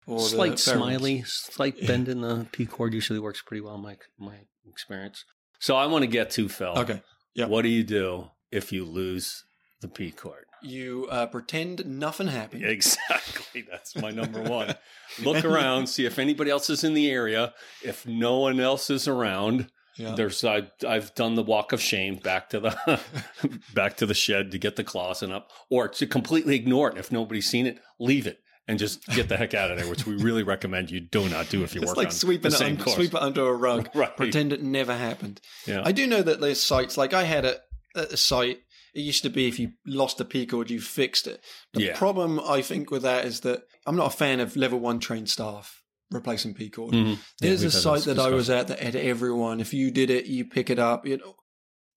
Or 0.07 0.21
Slight 0.21 0.59
smiley, 0.59 1.23
slight 1.27 1.77
Yeah. 1.79 1.87
bend 1.87 2.09
in 2.09 2.23
the 2.23 2.47
P 2.51 2.65
cord 2.65 2.95
usually 2.95 3.19
works 3.19 3.43
pretty 3.43 3.61
well. 3.61 3.77
My 3.79 3.97
my 4.19 4.37
experience. 4.67 5.25
So 5.61 5.77
I 5.77 5.85
want 5.87 6.03
to 6.03 6.07
get 6.07 6.31
to 6.33 6.49
Phil. 6.49 6.79
Okay. 6.79 7.03
Yeah. 7.35 7.47
What 7.47 7.63
do 7.63 7.69
you 7.69 7.85
do 7.85 8.31
if 8.51 8.73
you 8.73 8.85
lose 8.87 9.45
the 9.81 9.89
P 9.89 10.11
cord? 10.11 10.45
You 10.63 11.07
uh, 11.11 11.27
pretend 11.27 11.85
nothing 11.87 12.29
happened. 12.29 12.65
Exactly. 12.65 13.63
That's 13.71 13.95
my 13.97 14.11
number 14.11 14.43
one. 14.49 14.75
Look 15.23 15.45
around, 15.45 15.87
see 15.89 16.05
if 16.07 16.19
anybody 16.19 16.51
else 16.51 16.69
is 16.71 16.85
in 16.85 16.95
the 16.95 17.11
area. 17.11 17.55
If 17.85 18.07
no 18.07 18.39
one 18.39 18.61
else 18.61 18.91
is 18.91 19.07
around, 19.09 19.69
Yeah. 19.97 20.15
there's 20.15 20.45
I, 20.45 20.71
I've 20.87 21.15
done 21.15 21.35
the 21.35 21.43
walk 21.43 21.73
of 21.73 21.81
shame 21.81 22.17
back 22.17 22.51
to 22.51 22.61
the 22.61 23.01
back 23.75 23.97
to 23.99 24.07
the 24.07 24.15
shed 24.15 24.51
to 24.53 24.59
get 24.59 24.77
the 24.77 24.85
closet 24.85 25.31
up, 25.31 25.51
or 25.71 25.89
to 25.89 26.07
completely 26.07 26.55
ignore 26.57 26.91
it. 26.91 26.99
If 26.99 27.11
nobody's 27.13 27.49
seen 27.49 27.67
it, 27.67 27.79
leave 27.99 28.27
it 28.27 28.39
and 28.67 28.79
just 28.79 29.05
get 29.09 29.29
the 29.29 29.37
heck 29.37 29.55
out 29.55 29.71
of 29.71 29.79
there. 29.79 29.89
Which 29.89 30.07
we 30.07 30.15
really 30.17 30.43
recommend 30.43 30.91
you 30.91 31.01
do 31.01 31.29
not 31.29 31.49
do 31.49 31.65
if 31.65 31.75
you 31.75 31.81
It's 31.81 31.89
work 31.89 31.97
like 31.97 32.07
on 32.09 32.13
sweeping 32.13 32.51
the 32.51 32.57
it, 32.57 32.59
same 32.59 32.77
un- 32.77 32.83
course. 32.83 32.97
sweep 32.97 33.15
it 33.15 33.21
under 33.23 33.47
a 33.49 33.55
rug. 33.55 33.89
Right. 33.95 34.17
Pretend 34.17 34.53
it 34.53 34.63
never 34.63 34.95
happened. 34.95 35.41
Yeah. 35.67 35.83
I 35.85 35.93
do 35.93 36.07
know 36.07 36.23
that 36.23 36.41
there's 36.41 36.61
sites 36.63 36.97
like 36.97 37.13
I 37.15 37.25
had 37.25 37.45
a, 37.45 37.57
at 37.97 38.13
a 38.13 38.17
site. 38.17 38.61
It 38.99 39.03
used 39.03 39.23
to 39.23 39.31
be 39.31 39.47
if 39.47 39.61
you 39.61 39.71
lost 39.87 40.21
a 40.21 40.25
P 40.25 40.45
cord, 40.45 40.71
you 40.73 40.81
fixed 40.81 41.29
it. 41.29 41.41
The 41.73 41.85
Yeah. 41.85 41.97
problem 41.97 42.41
I 42.41 42.63
think 42.63 42.91
with 42.91 43.03
that 43.03 43.25
is 43.25 43.41
that 43.41 43.63
I'm 43.87 43.95
not 43.95 44.13
a 44.13 44.17
fan 44.17 44.41
of 44.41 44.57
level 44.57 44.81
one 44.81 44.99
trained 44.99 45.31
staff 45.31 45.83
replacing 46.11 46.55
P 46.55 46.69
cord. 46.69 46.95
Mhm. 46.95 47.19
There's 47.39 47.61
we've 47.61 47.69
a 47.69 47.71
site 47.71 48.03
that 48.05 48.19
I 48.19 48.31
was 48.31 48.51
at 48.51 48.67
that 48.67 48.81
had 48.81 48.97
everyone. 48.97 49.61
If 49.61 49.73
you 49.73 49.93
did 49.93 50.11
it, 50.11 50.27
you 50.27 50.45
pick 50.45 50.69
it 50.69 50.81
up. 50.81 51.07
You 51.07 51.19
know, 51.19 51.37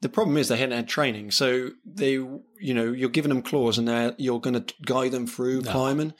the 0.02 0.10
problem 0.10 0.38
is 0.38 0.48
they 0.48 0.58
hadn't 0.58 0.76
had 0.76 0.88
training, 0.88 1.32
so 1.32 1.72
they, 1.84 2.12
you 2.12 2.74
know, 2.76 2.92
you're 2.92 3.10
giving 3.10 3.30
them 3.30 3.42
claws, 3.42 3.80
and 3.80 3.88
now 3.88 4.14
you're 4.20 4.40
going 4.40 4.62
to 4.64 4.74
guide 4.86 5.12
them 5.12 5.26
through 5.26 5.62
No. 5.62 5.72
climbing. 5.72 6.14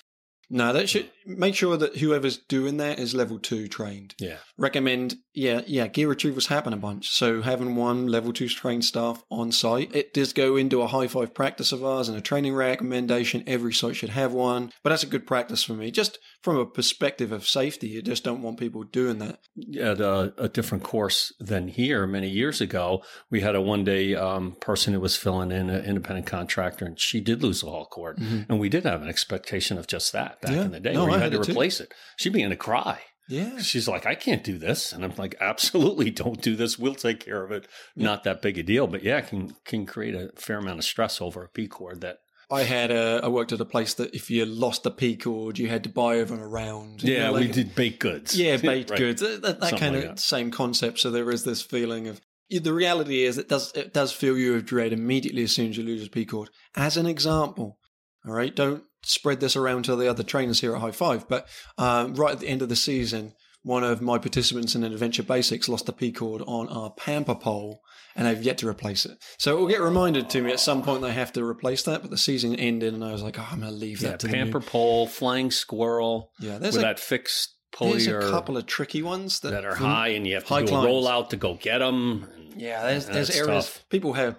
No, 0.50 0.74
that 0.74 0.90
should 0.90 1.12
make 1.26 1.56
sure 1.56 1.78
that 1.78 1.98
whoever's 1.98 2.38
doing 2.38 2.78
that 2.78 3.00
is 3.00 3.14
level 3.14 3.40
two 3.40 3.68
trained. 3.68 4.16
Yeah. 4.20 4.38
Recommend, 4.58 5.16
yeah, 5.34 5.62
yeah, 5.66 5.88
gear 5.88 6.08
retrievals 6.08 6.48
happen 6.48 6.74
a 6.74 6.78
bunch. 6.78 7.10
So 7.10 7.42
having 7.42 7.76
one 7.76 8.08
level 8.08 8.32
two 8.34 8.48
trained 8.48 8.86
staff 8.86 9.24
on 9.32 9.52
site, 9.52 9.96
it 9.96 10.14
does 10.14 10.34
go 10.34 10.56
into 10.56 10.82
a 10.82 10.88
high 10.88 11.08
five 11.08 11.34
practice 11.34 11.72
of 11.72 11.84
ours 11.84 12.10
and 12.10 12.18
a 12.18 12.22
training 12.22 12.54
recommendation. 12.54 13.44
Every 13.48 13.74
site 13.74 13.96
should 13.96 14.10
have 14.10 14.34
one, 14.34 14.72
but 14.84 14.90
that's 14.92 15.04
a 15.04 15.08
good 15.08 15.26
practice 15.28 15.64
for 15.64 15.74
me. 15.74 15.92
Just 15.92 16.20
from 16.44 16.58
a 16.58 16.66
perspective 16.66 17.32
of 17.32 17.48
safety, 17.48 17.88
you 17.90 18.02
just 18.02 18.24
don't 18.24 18.42
want 18.42 18.60
people 18.60 18.84
doing 18.84 19.20
that. 19.20 19.40
At 19.80 20.00
a, 20.02 20.34
a 20.38 20.50
different 20.50 20.84
course 20.84 21.34
than 21.40 21.68
here 21.68 22.06
many 22.08 22.30
years 22.30 22.62
ago, 22.62 23.04
we 23.30 23.42
had 23.42 23.56
a 23.56 23.62
one 23.62 23.84
day 23.84 24.16
um, 24.16 24.56
person 24.60 24.94
who 24.94 25.00
was 25.00 25.16
filling 25.16 25.52
in 25.52 25.70
an 25.70 25.86
independent 25.86 26.28
contractor, 26.28 26.86
and 26.86 27.00
she 27.00 27.20
did 27.22 27.42
lose 27.44 27.64
a 27.64 27.68
haul 27.68 27.86
cord. 27.86 28.18
And 28.20 28.60
we 28.60 28.70
did 28.70 28.84
have 28.86 29.02
an 29.02 29.10
expectation 29.10 29.78
of 29.78 29.88
just 29.88 30.14
that 30.14 30.40
back 30.42 30.52
Mm-hmm. 30.52 30.60
Yeah. 30.60 30.66
in 30.66 30.72
the 30.72 30.80
day 30.82 30.94
No, 30.94 31.06
you 31.18 31.22
had 31.22 31.24
had 31.24 31.32
to 31.34 31.42
it 31.42 31.46
too. 31.46 31.52
replace 31.52 31.80
it. 31.80 31.94
She 32.18 32.30
began 32.30 32.50
to 32.50 32.56
cry. 32.56 33.00
Yeah. 33.30 33.60
She's 33.60 33.88
like, 33.88 34.06
I 34.06 34.16
can't 34.16 34.44
do 34.44 34.58
this. 34.58 34.92
And 34.92 35.06
I'm 35.06 35.14
like, 35.18 35.36
absolutely 35.40 36.12
don't 36.12 36.42
do 36.42 36.56
this. 36.56 36.78
We'll 36.78 36.96
take 36.96 37.20
care 37.22 37.44
of 37.44 37.52
it. 37.52 37.68
Not 37.96 38.24
that 38.26 38.42
big 38.42 38.58
a 38.58 38.64
deal, 38.64 38.88
but 38.88 39.04
yeah, 39.04 39.20
it 39.20 39.28
can, 39.28 39.56
can 39.64 39.86
create 39.86 40.16
a 40.16 40.32
fair 40.36 40.58
amount 40.58 40.80
of 40.80 40.86
stress 40.86 41.22
over 41.22 41.44
a 41.44 41.50
P 41.50 41.68
cord 41.68 42.02
that, 42.02 42.18
I 42.50 42.64
had 42.64 42.92
a, 42.92 43.22
I 43.24 43.30
worked 43.30 43.54
at 43.54 43.62
a 43.62 43.66
place 43.66 43.94
that 43.94 44.14
if 44.14 44.30
you 44.30 44.46
lost 44.46 44.86
a 44.86 44.92
P 44.92 45.16
cord, 45.16 45.58
you 45.58 45.70
had 45.70 45.84
to 45.84 45.90
buy 45.90 46.22
them 46.22 46.42
around. 46.42 47.02
You 47.02 47.14
yeah, 47.14 47.28
know, 47.28 47.34
we 47.34 47.48
did 47.48 47.74
baked 47.76 48.00
goods. 48.00 48.38
Yeah, 48.38 48.58
baked 48.62 48.90
Right. 48.90 49.00
goods. 49.00 49.22
That, 49.22 49.42
that, 49.42 49.62
kind 49.80 49.96
like 49.96 50.04
of 50.04 50.10
that. 50.10 50.20
same 50.20 50.52
concept. 50.52 51.00
So 51.00 51.12
there 51.12 51.32
is 51.32 51.46
this 51.46 51.62
feeling 51.62 52.08
of 52.10 52.20
the 52.50 52.74
reality 52.74 53.24
is 53.24 53.38
it 53.38 53.48
does 53.48 53.72
it 53.74 53.94
does 53.94 54.12
fill 54.12 54.38
you 54.38 54.56
with 54.56 54.66
dread 54.66 54.92
immediately 54.92 55.44
as 55.44 55.54
soon 55.54 55.70
as 55.70 55.78
you 55.78 55.86
lose 55.86 56.06
a 56.06 56.10
P 56.10 56.26
cord. 56.26 56.50
As 56.76 56.98
an 56.98 57.06
example, 57.06 57.78
all 58.26 58.34
right, 58.34 58.56
don't 58.56 58.84
spread 59.04 59.40
this 59.40 59.56
around 59.56 59.86
to 59.86 59.96
the 59.96 60.10
other 60.10 60.24
trainers 60.24 60.62
here 60.62 60.76
at 60.76 60.82
High 60.82 60.92
Five. 60.92 61.28
But 61.28 61.48
um, 61.78 62.16
right 62.16 62.34
at 62.34 62.40
the 62.40 62.48
end 62.48 62.62
of 62.62 62.70
the 62.70 62.76
season, 62.76 63.34
one 63.64 63.84
of 63.84 64.02
my 64.02 64.18
participants 64.18 64.76
in 64.76 64.84
Adventure 64.84 65.24
Basics 65.24 65.70
lost 65.70 65.90
a 65.90 65.94
P 65.94 66.12
cord 66.12 66.42
on 66.48 66.68
our 66.68 66.92
Pamper 66.92 67.36
pole, 67.36 67.82
and 68.16 68.28
they've 68.28 68.42
yet 68.42 68.58
to 68.60 68.68
replace 68.68 69.06
it. 69.06 69.18
So 69.38 69.56
it 69.56 69.60
will 69.60 69.68
get 69.68 69.82
reminded 69.82 70.30
to 70.32 70.42
me 70.42 70.52
at 70.52 70.60
some 70.60 70.84
point 70.84 71.02
they 71.02 71.14
have 71.14 71.34
to 71.34 71.44
replace 71.44 71.84
that. 71.84 72.02
But 72.02 72.12
the 72.12 72.18
season 72.18 72.56
ended, 72.56 72.94
and 72.94 73.04
I 73.04 73.12
was 73.12 73.24
like, 73.24 73.40
oh, 73.40 73.48
I'm 73.52 73.60
going 73.60 73.72
to 73.72 73.78
leave 73.78 74.02
Yeah, 74.02 74.12
that 74.12 74.20
to 74.22 74.28
the 74.28 74.34
pamper 74.34 74.60
pole, 74.60 75.08
flying 75.08 75.52
squirrel 75.52 76.32
Yeah, 76.40 76.58
there's 76.58 76.76
with 76.76 76.84
a, 76.84 76.88
that 76.88 77.00
fixed 77.00 77.56
pulley 77.72 78.04
there's 78.04 78.26
a 78.26 78.30
couple 78.30 78.58
of 78.58 78.66
tricky 78.66 79.02
ones 79.02 79.40
that, 79.40 79.52
that 79.52 79.64
are 79.66 79.76
high 79.76 80.10
and 80.10 80.28
you 80.28 80.34
have 80.36 80.44
to 80.46 80.60
do 80.60 80.68
climbs. 80.68 80.86
a 80.86 80.90
rollout 80.90 81.30
to 81.30 81.38
go 81.38 81.54
get 81.54 81.78
them. 81.80 82.28
Yeah, 82.58 82.84
there's 82.84 83.06
there's 83.08 83.30
areas 83.30 83.66
tough. 83.66 83.86
people 83.90 84.14
have. 84.14 84.36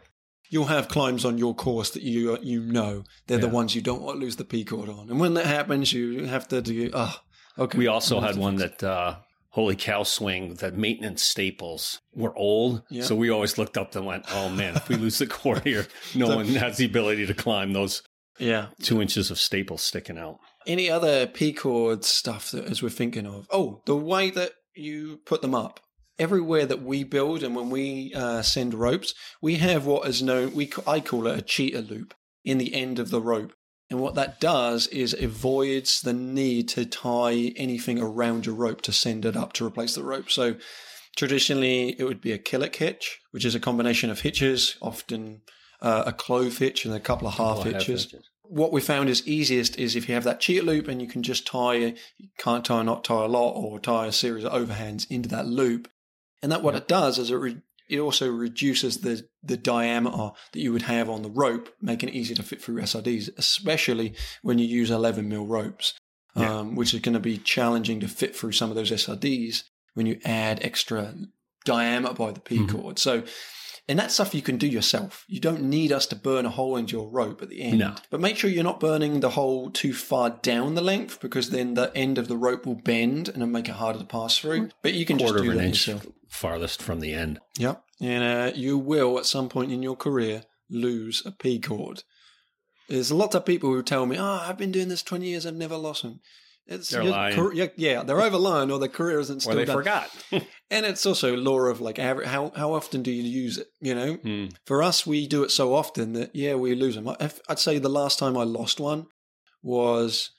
You'll 0.53 0.67
have 0.67 0.89
climbs 0.89 1.25
on 1.25 1.39
your 1.39 1.55
course 1.55 1.89
that 1.91 2.03
you 2.03 2.39
you 2.43 2.61
know 2.61 3.05
they're 3.27 3.39
the 3.39 3.49
ones 3.49 3.75
you 3.75 3.81
don't 3.81 4.03
want 4.03 4.17
to 4.19 4.21
lose 4.21 4.37
the 4.37 4.45
P 4.45 4.65
cord 4.67 4.91
on, 4.91 5.09
and 5.09 5.19
when 5.19 5.33
that 5.35 5.47
happens, 5.47 5.95
you 5.95 6.27
have 6.27 6.47
to 6.49 6.61
do. 6.61 6.91
Oh, 6.93 7.19
okay. 7.59 7.79
We 7.79 7.87
also 7.87 8.21
had 8.21 8.37
one 8.37 8.57
that, 8.57 8.83
uh, 8.85 9.17
holy 9.49 9.77
cow 9.77 10.03
swing, 10.03 10.57
that 10.57 10.77
maintenance 10.77 11.23
staples 11.23 12.01
were 12.15 12.37
old. 12.37 12.83
Yeah. 12.91 13.03
So 13.03 13.15
we 13.15 13.31
always 13.31 13.57
looked 13.57 13.79
up 13.79 13.97
and 13.97 14.05
went, 14.05 14.27
oh 14.31 14.51
man, 14.51 14.77
if 14.77 14.91
we 14.91 14.97
lose 14.97 15.17
the 15.17 15.27
cord 15.27 15.63
here, 15.65 15.87
no 16.15 16.37
one 16.37 16.47
has 16.49 16.77
the 16.77 16.85
ability 16.85 17.25
to 17.27 17.35
climb 17.35 17.73
those. 17.73 18.03
Yeah. 18.39 18.69
two 18.83 19.01
inches 19.01 19.31
of 19.31 19.39
staples 19.39 19.83
sticking 19.83 20.19
out. 20.19 20.39
Any 20.67 20.91
other 20.91 21.27
P 21.27 21.55
cord 21.55 22.05
stuff 22.05 22.51
that 22.51 22.65
as 22.67 22.83
we're 22.83 22.91
thinking 22.91 23.27
of? 23.27 23.47
Oh, 23.51 23.81
the 23.87 23.97
way 23.97 24.31
that 24.31 24.53
you 24.75 25.21
put 25.25 25.41
them 25.43 25.55
up. 25.55 25.81
Everywhere 26.19 26.67
that 26.67 26.83
we 26.83 27.05
build 27.05 27.43
and 27.43 27.57
when 27.57 27.71
we 27.71 28.13
uh, 28.15 28.43
send 28.43 28.75
ropes, 28.75 29.15
we 29.41 29.57
have 29.57 29.87
what 29.87 30.07
is 30.07 30.23
known. 30.23 30.55
We 30.55 30.71
I 30.87 31.01
call 31.01 31.27
it 31.27 31.39
a 31.39 31.43
cheetah 31.43 31.81
loop 31.81 32.15
in 32.45 32.59
the 32.59 32.75
end 32.75 32.99
of 32.99 33.11
the 33.11 33.21
rope. 33.21 33.53
And 33.91 34.01
what 34.01 34.15
that 34.15 34.41
does 34.41 34.87
is 34.89 35.15
avoids 35.21 36.01
the 36.01 36.13
need 36.15 36.69
to 36.71 36.87
tie 36.87 37.53
anything 37.57 38.01
around 38.01 38.47
your 38.47 38.55
rope 38.55 38.81
to 38.83 38.93
send 38.93 39.25
it 39.25 39.37
up 39.37 39.53
to 39.55 39.67
replace 39.67 39.95
the 39.95 40.03
rope. 40.05 40.31
So 40.31 40.57
traditionally, 41.17 41.95
it 41.99 42.05
would 42.05 42.21
be 42.21 42.33
a 42.33 42.39
killick 42.39 42.77
hitch, 42.77 43.21
which 43.33 43.45
is 43.45 43.55
a 43.55 43.61
combination 43.61 44.09
of 44.11 44.21
hitches, 44.21 44.77
often 44.81 45.43
uh, 45.81 46.05
a 46.07 46.13
clove 46.13 46.59
hitch 46.59 46.85
and 46.85 46.95
a 46.95 47.01
couple 47.01 47.29
of 47.29 47.35
half 47.35 47.57
Couple 47.57 47.61
of 47.61 47.65
half 47.65 47.83
hitches. 47.83 48.05
hitches. 48.05 48.29
What 48.45 48.73
we 48.73 48.81
found 48.81 49.09
is 49.09 49.27
easiest 49.27 49.79
is 49.79 49.97
if 49.97 50.09
you 50.09 50.15
have 50.15 50.25
that 50.25 50.41
cheetah 50.41 50.65
loop 50.65 50.89
and 50.89 51.01
you 51.01 51.09
can 51.09 51.23
just 51.23 51.47
tie, 51.47 51.75
you 52.17 52.29
can't 52.39 52.65
tie, 52.65 52.83
not 52.83 53.05
tie 53.05 53.25
a 53.25 53.29
lot, 53.29 53.53
or 53.53 53.79
tie 53.81 54.07
a 54.07 54.13
series 54.13 54.45
of 54.45 54.53
overhands 54.53 55.07
into 55.11 55.29
that 55.31 55.47
loop. 55.47 55.89
And 56.43 56.51
that 56.53 56.63
what 56.63 56.75
Yeah. 56.75 56.79
it 56.81 56.89
does 56.89 57.19
is 57.19 57.31
it 57.31 57.37
re- 57.37 57.63
it 57.89 57.99
also 57.99 58.29
reduces 58.31 58.99
the 59.01 59.27
the 59.43 59.57
diameter 59.57 60.31
that 60.53 60.61
you 60.61 60.73
would 60.73 60.83
have 60.83 61.11
on 61.11 61.23
the 61.23 61.31
rope, 61.31 61.69
making 61.81 62.09
it 62.09 62.15
easier 62.15 62.37
to 62.37 62.43
fit 62.43 62.63
through 62.63 62.81
SRDs, 62.81 63.29
especially 63.37 64.15
when 64.43 64.59
you 64.59 64.67
use 64.67 64.91
11 64.91 65.29
mil 65.29 65.47
ropes, 65.47 65.95
Yeah. 66.37 66.59
um, 66.61 66.75
which 66.77 66.95
is 66.95 67.01
going 67.01 67.15
to 67.15 67.21
be 67.21 67.39
challenging 67.39 68.01
to 68.01 68.09
fit 68.09 68.35
through 68.37 68.53
some 68.53 68.71
of 68.71 68.77
those 68.77 68.91
SRDs 68.93 69.65
when 69.95 70.07
you 70.07 70.19
add 70.25 70.61
extra 70.63 71.15
diameter 71.65 72.15
by 72.15 72.31
the 72.33 72.41
P 72.41 72.59
Mhm. 72.59 72.71
cord. 72.71 72.99
So, 72.99 73.25
and 73.89 73.99
that 73.99 74.11
stuff 74.13 74.35
you 74.35 74.43
can 74.43 74.59
do 74.59 74.67
yourself. 74.67 75.25
You 75.29 75.41
don't 75.41 75.63
need 75.65 75.91
us 75.93 76.07
to 76.07 76.17
burn 76.17 76.47
a 76.47 76.51
hole 76.51 76.77
into 76.77 76.97
your 76.97 77.09
rope 77.11 77.43
at 77.43 77.49
the 77.49 77.61
end. 77.63 77.79
No. 77.79 77.95
But 78.11 78.21
make 78.21 78.37
sure 78.37 78.49
you're 78.49 78.63
not 78.65 78.81
burning 78.81 79.21
the 79.21 79.31
hole 79.31 79.71
too 79.71 79.93
far 79.93 80.31
down 80.31 80.75
the 80.75 80.81
length 80.81 81.21
because 81.21 81.51
then 81.51 81.75
the 81.75 81.91
end 81.97 82.17
of 82.19 82.29
the 82.29 82.37
rope 82.37 82.65
will 82.65 82.77
bend 82.77 83.29
and 83.29 83.39
it'll 83.39 83.49
make 83.49 83.69
it 83.69 83.75
harder 83.75 83.99
to 83.99 84.05
pass 84.05 84.39
through. 84.39 84.71
But 84.83 84.95
you 84.95 85.05
can 85.05 85.19
just 85.19 85.35
do 85.37 85.53
that 85.55 85.65
inch 85.65 85.89
yourself. 85.89 86.07
farthest 86.29 86.81
from 86.83 87.01
the 87.01 87.13
end. 87.13 87.41
Yep. 87.59 87.83
And 88.01 88.25
uh, 88.25 88.53
you 88.57 88.79
will, 88.79 89.19
at 89.19 89.27
some 89.27 89.49
point 89.49 89.73
in 89.73 89.83
your 89.83 89.97
career, 89.97 90.45
lose 90.71 91.23
a 91.27 91.31
P 91.33 91.59
cord. 91.61 92.05
There's 92.89 93.11
a 93.11 93.17
lot 93.17 93.35
of 93.35 93.45
people 93.47 93.71
who 93.71 93.83
tell 93.83 94.07
me, 94.07 94.17
oh, 94.19 94.41
I've 94.43 94.59
been 94.59 94.73
doing 94.73 94.89
this 94.89 95.03
20 95.03 95.27
years, 95.27 95.47
I've 95.47 95.55
never 95.55 95.77
lost 95.77 96.05
one. 96.05 96.21
It's 96.67 96.91
They're 96.91 97.03
lying. 97.05 97.35
car- 97.35 97.53
yeah, 97.77 98.03
they're 98.05 98.21
overlying 98.21 98.71
or 98.71 98.79
their 98.79 98.89
career 98.89 99.19
isn't 99.21 99.39
Or 99.39 99.41
still 99.41 99.57
they 99.57 99.65
done. 99.65 99.77
forgot. 99.77 100.09
And 100.73 100.87
it's 100.87 101.05
also 101.07 101.37
law 101.37 101.61
of 101.67 101.81
like 101.81 101.99
average, 101.99 102.29
how 102.29 102.51
how 102.57 102.73
often 102.73 103.03
do 103.03 103.11
you 103.13 103.23
use 103.23 103.59
it? 103.59 103.69
You 103.81 103.95
know, 103.95 104.15
Hmm. 104.15 104.47
for 104.65 104.83
us, 104.83 105.07
we 105.07 105.29
do 105.29 105.45
it 105.45 105.51
so 105.51 105.75
often 105.75 106.15
that 106.15 106.35
yeah, 106.35 106.55
we 106.55 106.75
lose 106.75 106.95
them. 106.95 107.09
I'd 107.09 107.59
say 107.59 107.79
the 107.79 107.89
last 108.01 108.19
time 108.19 108.37
I 108.39 108.45
lost 108.45 108.81
one 108.81 109.07
was 109.63 110.31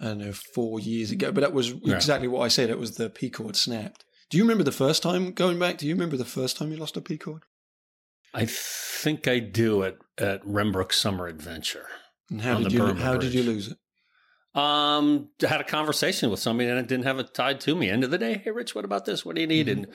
I 0.00 0.04
don't 0.04 0.18
know 0.18 0.32
four 0.54 0.80
years 0.80 1.10
ago, 1.10 1.32
but 1.32 1.40
that 1.40 1.52
was 1.52 1.70
Yeah. 1.82 1.94
exactly 1.96 2.28
what 2.28 2.42
I 2.42 2.48
said. 2.48 2.70
It 2.70 2.78
was 2.78 2.96
the 2.96 3.10
P 3.10 3.30
cord 3.30 3.56
snapped. 3.56 4.04
Do 4.30 4.36
you 4.38 4.44
remember 4.44 4.64
the 4.64 4.72
first 4.84 5.02
time 5.02 5.32
going 5.32 5.58
back? 5.58 5.78
Do 5.78 5.86
you 5.86 5.94
remember 5.94 6.16
the 6.16 6.24
first 6.24 6.56
time 6.56 6.70
you 6.70 6.76
lost 6.78 6.96
a 6.96 7.00
P 7.00 7.18
cord? 7.18 7.42
I 8.32 8.46
think 8.46 9.26
I 9.26 9.40
do 9.40 9.82
at, 9.82 9.96
at 10.18 10.44
Rembrook 10.44 10.92
Summer 10.92 11.26
Adventure. 11.26 11.86
And 12.30 12.42
how 12.42 12.58
did 12.58 12.72
you 12.72 12.94
how 12.94 13.16
did 13.16 13.34
you 13.34 13.42
lose 13.42 13.68
it? 13.68 13.78
Um, 14.54 15.28
I 15.42 15.46
had 15.46 15.60
a 15.60 15.64
conversation 15.64 16.30
with 16.30 16.40
somebody 16.40 16.68
and 16.68 16.78
it 16.78 16.88
didn't 16.88 17.04
have 17.04 17.18
it 17.18 17.32
tied 17.34 17.60
to 17.60 17.74
me. 17.76 17.88
End 17.88 18.02
of 18.04 18.10
the 18.10 18.18
day, 18.18 18.40
hey 18.44 18.50
Rich, 18.50 18.74
what 18.74 18.84
about 18.84 19.04
this? 19.04 19.24
What 19.24 19.36
do 19.36 19.40
you 19.40 19.46
need? 19.46 19.68
And 19.68 19.86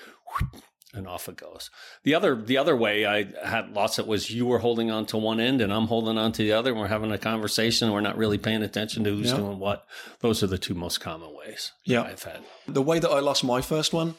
and 0.94 1.08
off 1.10 1.28
it 1.28 1.36
goes. 1.36 1.70
The 2.04 2.16
other 2.16 2.36
the 2.42 2.58
other 2.58 2.74
way 2.76 3.06
I 3.06 3.26
had 3.46 3.74
lots 3.74 4.00
of 4.00 4.08
was 4.08 4.32
you 4.32 4.46
were 4.46 4.60
holding 4.60 4.90
on 4.90 5.06
to 5.08 5.18
one 5.18 5.42
end 5.42 5.60
and 5.60 5.74
I'm 5.74 5.88
holding 5.88 6.18
on 6.18 6.32
to 6.32 6.42
the 6.42 6.54
other. 6.54 6.72
And 6.72 6.80
we're 6.80 6.88
having 6.88 7.12
a 7.12 7.18
conversation. 7.18 7.88
and 7.88 7.94
We're 7.94 8.00
not 8.00 8.18
really 8.18 8.38
paying 8.38 8.64
attention 8.64 9.04
to 9.04 9.10
who's 9.14 9.32
Yeah. 9.32 9.38
doing 9.38 9.60
what. 9.60 9.86
Those 10.22 10.42
are 10.42 10.48
the 10.48 10.58
two 10.58 10.74
most 10.74 11.00
common 11.02 11.36
ways 11.36 11.74
Yeah. 11.84 12.04
I've 12.04 12.24
had. 12.24 12.40
The 12.66 12.82
way 12.82 13.00
that 13.00 13.10
I 13.10 13.20
lost 13.20 13.44
my 13.44 13.62
first 13.62 13.92
one 13.92 14.16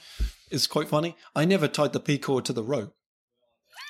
is 0.51 0.67
quite 0.67 0.89
funny. 0.89 1.17
I 1.35 1.47
never 1.47 1.67
tied 1.67 1.95
the 1.95 2.01
P 2.01 2.19
cord 2.19 2.45
to 2.45 2.53
the 2.53 2.63
rope. 2.63 2.95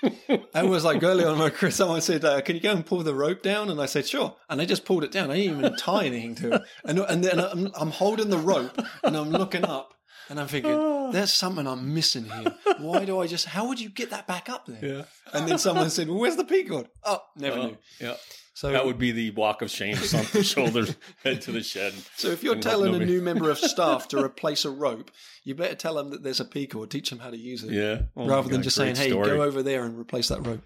I 0.54 0.62
was 0.62 0.84
like 0.84 1.02
early 1.02 1.24
on 1.24 1.38
my 1.38 1.50
career, 1.50 1.70
someone 1.70 2.00
said, 2.00 2.24
uh, 2.24 2.40
"Can 2.42 2.54
you 2.56 2.60
go 2.62 2.72
and 2.72 2.84
pull 2.84 3.02
the 3.02 3.14
rope 3.14 3.42
down?" 3.42 3.70
And 3.70 3.80
I 3.80 3.86
said, 3.86 4.06
"Sure." 4.06 4.36
And 4.48 4.60
I 4.60 4.64
just 4.64 4.84
pulled 4.84 5.04
it 5.04 5.12
down. 5.12 5.30
I 5.30 5.36
didn't 5.36 5.58
even 5.58 5.76
tie 5.76 6.04
anything 6.04 6.34
to 6.36 6.54
it. 6.54 6.62
And, 6.84 6.98
and 6.98 7.24
then 7.24 7.40
I'm, 7.40 7.70
I'm 7.74 7.90
holding 7.90 8.30
the 8.30 8.38
rope 8.38 8.78
and 9.02 9.16
I'm 9.16 9.30
looking 9.30 9.64
up 9.64 9.94
and 10.28 10.38
I'm 10.38 10.48
thinking, 10.48 11.10
"There's 11.12 11.32
something 11.32 11.66
I'm 11.66 11.94
missing 11.94 12.24
here. 12.24 12.54
Why 12.78 13.04
do 13.04 13.18
I 13.20 13.26
just? 13.26 13.46
How 13.46 13.66
would 13.68 13.80
you 13.80 13.88
get 13.88 14.10
that 14.10 14.26
back 14.26 14.48
up 14.48 14.66
there?" 14.66 14.84
Yeah. 14.84 15.02
And 15.32 15.48
then 15.48 15.58
someone 15.58 15.90
said, 15.90 16.08
"Well, 16.08 16.18
where's 16.18 16.36
the 16.36 16.44
P 16.44 16.64
cord?" 16.64 16.88
Oh, 17.04 17.22
never 17.36 17.56
knew. 17.56 17.76
yeah. 18.00 18.14
So 18.56 18.72
That 18.72 18.86
would 18.86 18.96
be 18.96 19.12
the 19.12 19.32
walk 19.32 19.60
of 19.60 19.70
shame, 19.70 19.96
something 19.96 20.42
shoulders, 20.54 20.96
head 21.22 21.42
to 21.42 21.52
the 21.52 21.62
shed. 21.62 21.92
So 22.16 22.28
if 22.28 22.42
you're 22.42 22.54
telling 22.56 22.94
a 22.94 23.04
new 23.04 23.20
member 23.20 23.50
of 23.50 23.58
staff 23.58 24.08
to 24.08 24.18
replace 24.24 24.64
a 24.64 24.70
rope, 24.70 25.10
you 25.44 25.54
better 25.54 25.74
tell 25.74 25.96
them 25.96 26.08
that 26.08 26.22
there's 26.22 26.40
a 26.40 26.44
peak 26.46 26.70
cord. 26.72 26.90
Teach 26.90 27.10
them 27.10 27.18
how 27.18 27.28
to 27.28 27.36
use 27.36 27.62
it. 27.62 27.72
Yeah. 27.72 28.06
Oh 28.16 28.24
my 28.24 28.28
rather 28.30 28.48
than 28.48 28.60
God, 28.60 28.64
just 28.64 28.76
saying, 28.76 28.96
"Hey, 28.96 29.10
story. 29.10 29.28
go 29.28 29.42
over 29.42 29.62
there 29.62 29.84
and 29.84 29.98
replace 29.98 30.28
that 30.28 30.46
rope." 30.46 30.62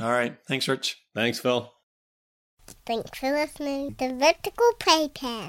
All 0.00 0.12
right, 0.12 0.36
thanks, 0.46 0.68
Rich. 0.68 1.00
Thanks, 1.16 1.40
Phil. 1.40 1.72
Thanks 2.86 3.10
for 3.18 3.32
listening 3.32 3.96
to 3.96 4.16
Vertical 4.16 4.70
Playcast. 4.78 5.48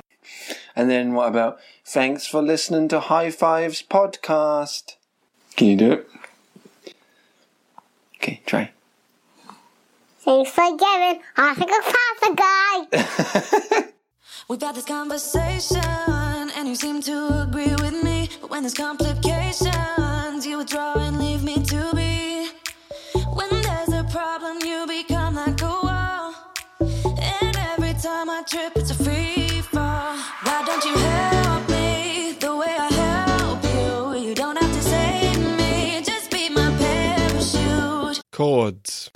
And 0.76 0.90
then 0.90 1.14
what 1.14 1.28
about 1.28 1.60
thanks 1.86 2.26
for 2.26 2.42
listening 2.42 2.88
to 2.88 3.02
High 3.02 3.30
Fives 3.30 3.84
podcast? 3.84 4.94
Can 5.56 5.68
you 5.68 5.78
do 5.78 5.92
it? 5.92 6.10
Okay, 8.16 8.42
try. 8.48 8.72
Seems 10.24 10.50
forgiven. 10.52 11.20
I 11.36 11.54
think 11.54 11.70
a 11.70 12.36
guy. 12.36 13.90
We've 14.50 14.62
had 14.62 14.76
this 14.76 14.86
conversation, 14.86 15.84
and 15.84 16.66
you 16.66 16.76
seem 16.76 17.02
to 17.02 17.44
agree 17.44 17.76
with 17.82 18.02
me. 18.02 18.30
But 18.40 18.50
when 18.50 18.64
there's 18.64 18.74
complications, 18.74 20.48
you 20.48 20.60
withdraw 20.60 20.94
and 20.96 21.20
leave 21.20 21.44
me 21.44 21.62
to 21.66 21.92
be. 21.94 22.48
When 23.34 23.50
there's 23.50 23.92
a 23.92 24.06
problem, 24.12 24.60
you 24.62 24.88
become 24.88 25.36
like 25.36 25.62
a 25.62 25.66
wall. 25.66 26.34
And 26.80 27.58
every 27.74 27.94
time 28.02 28.30
I 28.30 28.44
trip, 28.48 28.78
it's 28.78 28.92
a 28.92 29.04
free 29.04 29.60
fall. 29.60 30.16
Why 30.44 30.64
don't 30.66 30.86
you 30.86 30.96
help 30.96 31.70
me. 31.70 31.74
Chords. 38.34 39.12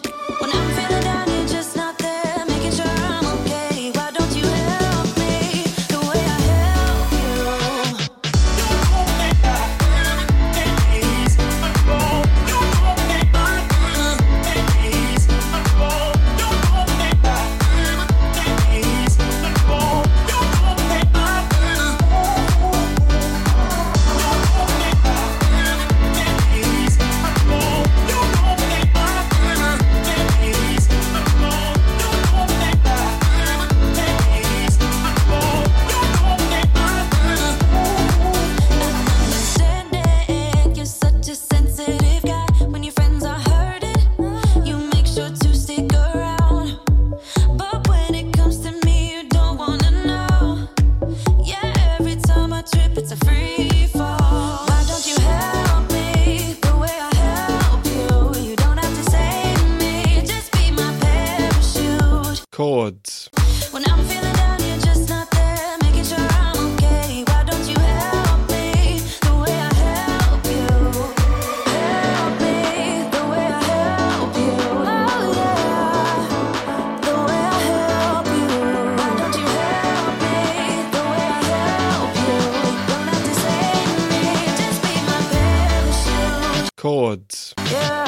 Chords. 86.88 87.54
Yeah. 87.70 88.07